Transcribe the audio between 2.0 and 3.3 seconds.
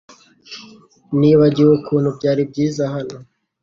byari byiza hano.